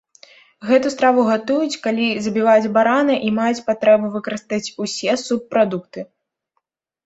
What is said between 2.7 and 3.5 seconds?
барана і